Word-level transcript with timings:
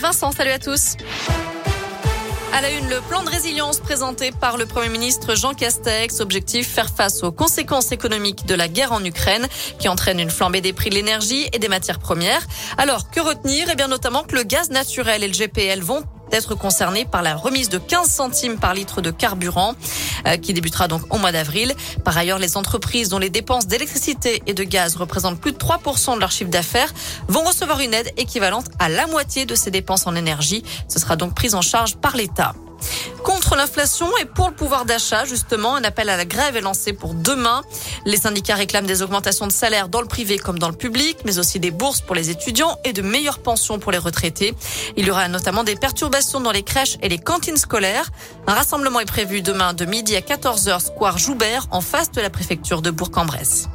Vincent, 0.00 0.32
salut 0.32 0.50
à 0.50 0.58
tous. 0.58 0.96
À 2.54 2.62
la 2.62 2.70
une, 2.70 2.88
le 2.88 3.00
plan 3.02 3.22
de 3.22 3.28
résilience 3.28 3.80
présenté 3.80 4.32
par 4.32 4.56
le 4.56 4.64
Premier 4.64 4.88
ministre 4.88 5.34
Jean 5.34 5.52
Castex. 5.52 6.20
Objectif, 6.20 6.66
faire 6.66 6.88
face 6.88 7.22
aux 7.22 7.30
conséquences 7.30 7.92
économiques 7.92 8.46
de 8.46 8.54
la 8.54 8.66
guerre 8.66 8.92
en 8.92 9.04
Ukraine 9.04 9.46
qui 9.78 9.88
entraîne 9.88 10.18
une 10.18 10.30
flambée 10.30 10.62
des 10.62 10.72
prix 10.72 10.88
de 10.88 10.94
l'énergie 10.94 11.48
et 11.52 11.58
des 11.58 11.68
matières 11.68 11.98
premières. 11.98 12.46
Alors, 12.78 13.10
que 13.10 13.20
retenir? 13.20 13.68
Eh 13.70 13.76
bien, 13.76 13.88
notamment 13.88 14.24
que 14.24 14.34
le 14.34 14.42
gaz 14.42 14.70
naturel 14.70 15.22
et 15.22 15.28
le 15.28 15.34
GPL 15.34 15.80
vont 15.80 16.02
être 16.32 16.54
concernés 16.54 17.04
par 17.04 17.22
la 17.22 17.34
remise 17.34 17.68
de 17.68 17.78
15 17.78 18.08
centimes 18.08 18.58
par 18.58 18.74
litre 18.74 19.00
de 19.00 19.10
carburant 19.10 19.74
euh, 20.26 20.36
qui 20.36 20.52
débutera 20.52 20.88
donc 20.88 21.12
au 21.14 21.18
mois 21.18 21.32
d'avril. 21.32 21.74
Par 22.04 22.16
ailleurs, 22.16 22.38
les 22.38 22.56
entreprises 22.56 23.08
dont 23.08 23.18
les 23.18 23.30
dépenses 23.30 23.66
d'électricité 23.66 24.42
et 24.46 24.54
de 24.54 24.64
gaz 24.64 24.96
représentent 24.96 25.40
plus 25.40 25.52
de 25.52 25.58
3% 25.58 26.14
de 26.14 26.20
leur 26.20 26.30
chiffre 26.30 26.50
d'affaires 26.50 26.92
vont 27.28 27.44
recevoir 27.44 27.80
une 27.80 27.94
aide 27.94 28.12
équivalente 28.16 28.66
à 28.78 28.88
la 28.88 29.06
moitié 29.06 29.46
de 29.46 29.54
ces 29.54 29.70
dépenses 29.70 30.06
en 30.06 30.14
énergie. 30.14 30.62
Ce 30.88 30.98
sera 30.98 31.16
donc 31.16 31.34
prise 31.34 31.54
en 31.54 31.62
charge 31.62 31.96
par 31.96 32.16
l'État. 32.16 32.54
Contre 33.50 33.62
l'inflation 33.62 34.06
et 34.22 34.26
pour 34.26 34.48
le 34.48 34.54
pouvoir 34.54 34.84
d'achat, 34.84 35.24
justement, 35.24 35.74
un 35.74 35.82
appel 35.82 36.08
à 36.08 36.16
la 36.16 36.24
grève 36.24 36.56
est 36.56 36.60
lancé 36.60 36.92
pour 36.92 37.14
demain. 37.14 37.62
Les 38.06 38.16
syndicats 38.16 38.54
réclament 38.54 38.86
des 38.86 39.02
augmentations 39.02 39.48
de 39.48 39.52
salaire 39.52 39.88
dans 39.88 40.00
le 40.00 40.06
privé 40.06 40.38
comme 40.38 40.56
dans 40.56 40.68
le 40.68 40.76
public, 40.76 41.16
mais 41.24 41.40
aussi 41.40 41.58
des 41.58 41.72
bourses 41.72 42.00
pour 42.00 42.14
les 42.14 42.30
étudiants 42.30 42.78
et 42.84 42.92
de 42.92 43.02
meilleures 43.02 43.40
pensions 43.40 43.80
pour 43.80 43.90
les 43.90 43.98
retraités. 43.98 44.54
Il 44.96 45.04
y 45.04 45.10
aura 45.10 45.26
notamment 45.26 45.64
des 45.64 45.74
perturbations 45.74 46.38
dans 46.38 46.52
les 46.52 46.62
crèches 46.62 46.96
et 47.02 47.08
les 47.08 47.18
cantines 47.18 47.56
scolaires. 47.56 48.12
Un 48.46 48.54
rassemblement 48.54 49.00
est 49.00 49.04
prévu 49.04 49.42
demain 49.42 49.72
de 49.74 49.84
midi 49.84 50.14
à 50.14 50.20
14h, 50.20 50.78
square 50.78 51.18
Joubert, 51.18 51.66
en 51.72 51.80
face 51.80 52.12
de 52.12 52.20
la 52.20 52.30
préfecture 52.30 52.82
de 52.82 52.92
Bourg-en-Bresse. 52.92 53.68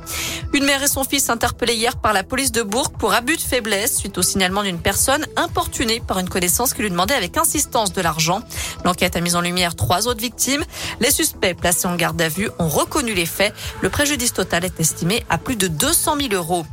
Une 0.54 0.64
mère 0.64 0.84
et 0.84 0.88
son 0.88 1.04
fils 1.04 1.30
interpellés 1.30 1.76
hier 1.76 1.98
par 1.98 2.14
la 2.14 2.24
police 2.24 2.54
de 2.54 2.62
Bourg 2.62 2.92
pour 2.94 3.14
abus 3.14 3.36
de 3.36 3.42
faiblesse 3.42 3.98
suite 3.98 4.18
au 4.18 4.22
signalement 4.22 4.64
d'une 4.64 4.80
personne 4.80 5.26
importunée 5.36 6.00
par 6.00 6.20
une 6.20 6.30
connaissance 6.30 6.74
qui 6.74 6.82
lui 6.82 6.90
demandait 6.90 7.14
avec 7.14 7.36
insistance 7.36 7.92
de 7.92 8.02
l'argent. 8.02 8.40
L'enquête 8.86 9.18
a 9.18 9.22
mis 9.22 9.36
en 9.36 9.42
lumière 9.42 9.65
trois 9.74 10.08
autres 10.08 10.22
victimes. 10.22 10.64
Les 11.00 11.10
suspects 11.10 11.56
placés 11.56 11.88
en 11.88 11.96
garde 11.96 12.22
à 12.22 12.28
vue 12.28 12.50
ont 12.60 12.68
reconnu 12.68 13.14
les 13.14 13.26
faits. 13.26 13.54
Le 13.82 13.90
préjudice 13.90 14.34
total 14.34 14.66
est 14.66 14.80
estimé 14.80 15.26
à 15.30 15.38
plus 15.38 15.56
de 15.56 15.68
200 15.68 16.18
000 16.20 16.34
euros. 16.34 16.66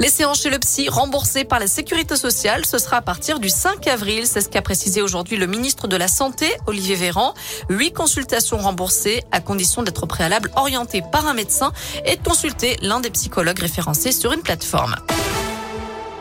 Les 0.00 0.08
séances 0.08 0.42
chez 0.42 0.50
le 0.50 0.58
psy 0.58 0.88
remboursées 0.88 1.44
par 1.44 1.58
la 1.58 1.66
sécurité 1.66 2.16
sociale, 2.16 2.66
ce 2.66 2.78
sera 2.78 2.98
à 2.98 3.00
partir 3.00 3.38
du 3.38 3.48
5 3.48 3.86
avril. 3.86 4.26
C'est 4.26 4.40
ce 4.40 4.48
qu'a 4.48 4.62
précisé 4.62 5.02
aujourd'hui 5.02 5.36
le 5.36 5.46
ministre 5.46 5.88
de 5.88 5.96
la 5.96 6.08
Santé, 6.08 6.52
Olivier 6.66 6.96
Véran. 6.96 7.34
Huit 7.68 7.92
consultations 7.92 8.58
remboursées 8.58 9.22
à 9.32 9.40
condition 9.40 9.82
d'être 9.82 10.06
préalable 10.06 10.50
orienté 10.56 11.02
par 11.12 11.26
un 11.26 11.34
médecin 11.34 11.72
et 12.04 12.16
de 12.16 12.22
consulter 12.22 12.76
l'un 12.82 13.00
des 13.00 13.10
psychologues 13.10 13.60
référencés 13.60 14.12
sur 14.12 14.32
une 14.32 14.42
plateforme. 14.42 14.96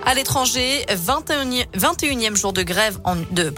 À 0.05 0.13
l'étranger, 0.13 0.85
21e, 0.89 1.65
21e 1.77 2.35
jour 2.35 2.51
de 2.51 2.61
grève 2.61 2.99
en, 3.05 3.15
de 3.31 3.53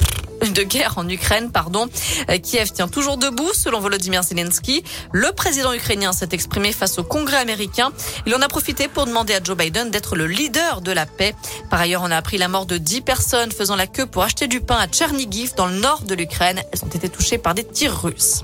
de 0.54 0.64
guerre 0.64 0.98
en 0.98 1.08
Ukraine, 1.08 1.52
pardon. 1.52 1.88
Euh, 2.30 2.38
Kiev 2.38 2.72
tient 2.72 2.88
toujours 2.88 3.18
debout, 3.18 3.52
selon 3.54 3.80
Volodymyr 3.80 4.24
Zelensky. 4.24 4.84
Le 5.12 5.32
président 5.32 5.74
ukrainien 5.74 6.12
s'est 6.14 6.30
exprimé 6.32 6.72
face 6.72 6.98
au 7.00 7.04
Congrès 7.04 7.38
américain. 7.38 7.92
Il 8.26 8.36
en 8.36 8.42
a 8.42 8.48
profité 8.48 8.88
pour 8.88 9.06
demander 9.06 9.34
à 9.34 9.44
Joe 9.44 9.58
Biden 9.58 9.92
d'être 9.92 10.16
le 10.16 10.28
leader 10.28 10.82
de 10.82 10.92
la 10.92 11.06
paix. 11.06 11.36
Par 11.70 11.80
ailleurs, 11.80 12.02
on 12.04 12.12
a 12.12 12.18
appris 12.18 12.38
la 12.38 12.48
mort 12.48 12.66
de 12.66 12.78
10 12.78 13.02
personnes 13.02 13.52
faisant 13.52 13.76
la 13.76 13.88
queue 13.88 14.06
pour 14.06 14.24
acheter 14.24 14.48
du 14.48 14.62
pain 14.62 14.78
à 14.78 14.88
Tchernigiv, 14.88 15.56
dans 15.56 15.68
le 15.68 15.76
nord 15.76 16.02
de 16.02 16.16
l'Ukraine. 16.16 16.62
Elles 16.72 16.84
ont 16.84 16.90
été 16.90 17.10
touchées 17.10 17.38
par 17.38 17.54
des 17.54 17.64
tirs 17.64 18.02
russes. 18.02 18.44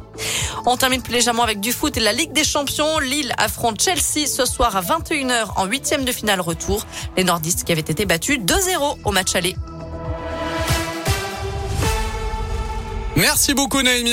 On 0.65 0.77
termine 0.77 1.02
plus 1.02 1.13
légèrement 1.13 1.43
avec 1.43 1.59
du 1.59 1.71
foot 1.71 1.97
et 1.97 1.99
la 1.99 2.13
Ligue 2.13 2.33
des 2.33 2.43
Champions. 2.43 2.99
Lille 2.99 3.33
affronte 3.38 3.81
Chelsea 3.81 4.27
ce 4.27 4.45
soir 4.45 4.75
à 4.75 4.81
21h 4.81 5.53
en 5.55 5.65
huitième 5.65 6.05
de 6.05 6.11
finale 6.11 6.41
retour. 6.41 6.86
Les 7.17 7.23
nordistes 7.23 7.63
qui 7.63 7.71
avaient 7.71 7.81
été 7.81 8.05
battus 8.05 8.39
2-0 8.39 8.97
au 9.03 9.11
match 9.11 9.36
aller. 9.36 9.55
Merci 13.22 13.53
beaucoup 13.53 13.83
Naomi. 13.83 14.09